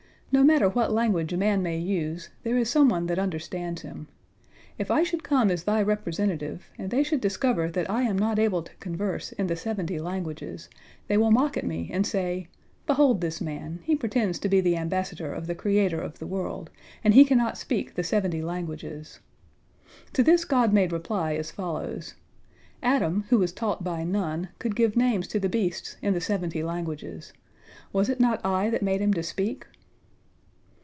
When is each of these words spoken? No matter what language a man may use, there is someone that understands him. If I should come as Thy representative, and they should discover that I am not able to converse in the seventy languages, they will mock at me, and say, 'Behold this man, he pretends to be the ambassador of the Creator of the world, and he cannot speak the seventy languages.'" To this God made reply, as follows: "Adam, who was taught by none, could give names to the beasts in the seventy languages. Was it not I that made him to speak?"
No 0.33 0.45
matter 0.45 0.69
what 0.69 0.93
language 0.93 1.33
a 1.33 1.37
man 1.37 1.61
may 1.61 1.77
use, 1.77 2.29
there 2.43 2.55
is 2.55 2.69
someone 2.69 3.07
that 3.07 3.19
understands 3.19 3.81
him. 3.81 4.07
If 4.77 4.89
I 4.89 5.03
should 5.03 5.23
come 5.25 5.51
as 5.51 5.65
Thy 5.65 5.81
representative, 5.81 6.69
and 6.77 6.89
they 6.89 7.03
should 7.03 7.19
discover 7.19 7.69
that 7.69 7.89
I 7.89 8.03
am 8.03 8.17
not 8.17 8.39
able 8.39 8.63
to 8.63 8.73
converse 8.77 9.33
in 9.33 9.47
the 9.47 9.57
seventy 9.57 9.99
languages, 9.99 10.69
they 11.09 11.17
will 11.17 11.31
mock 11.31 11.57
at 11.57 11.65
me, 11.65 11.89
and 11.91 12.07
say, 12.07 12.47
'Behold 12.87 13.19
this 13.19 13.41
man, 13.41 13.81
he 13.83 13.93
pretends 13.93 14.39
to 14.39 14.47
be 14.47 14.61
the 14.61 14.77
ambassador 14.77 15.33
of 15.33 15.47
the 15.47 15.53
Creator 15.53 15.99
of 15.99 16.19
the 16.19 16.27
world, 16.27 16.69
and 17.03 17.13
he 17.13 17.25
cannot 17.25 17.57
speak 17.57 17.95
the 17.95 18.01
seventy 18.03 18.41
languages.'" 18.41 19.19
To 20.13 20.23
this 20.23 20.45
God 20.45 20.71
made 20.71 20.93
reply, 20.93 21.33
as 21.33 21.51
follows: 21.51 22.13
"Adam, 22.81 23.25
who 23.31 23.37
was 23.37 23.51
taught 23.51 23.83
by 23.83 24.05
none, 24.05 24.47
could 24.59 24.77
give 24.77 24.95
names 24.95 25.27
to 25.27 25.41
the 25.41 25.49
beasts 25.49 25.97
in 26.01 26.13
the 26.13 26.21
seventy 26.21 26.63
languages. 26.63 27.33
Was 27.91 28.07
it 28.07 28.21
not 28.21 28.39
I 28.45 28.69
that 28.69 28.81
made 28.81 29.01
him 29.01 29.13
to 29.15 29.23
speak?" 29.23 29.65